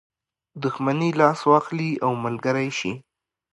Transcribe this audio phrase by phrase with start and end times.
[0.63, 2.93] دښمني لاس واخلي او ملګری شي.